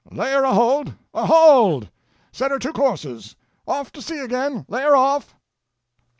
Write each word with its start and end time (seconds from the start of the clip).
Lay 0.09 0.31
her 0.31 0.43
a 0.43 0.51
hold, 0.51 0.95
a 1.13 1.27
hold! 1.27 1.91
Set 2.31 2.49
her 2.49 2.57
two 2.57 2.73
courses. 2.73 3.35
Off 3.67 3.91
to 3.91 4.01
sea 4.01 4.17
again; 4.17 4.65
lay 4.67 4.81
her 4.81 4.95
off. 4.95 5.35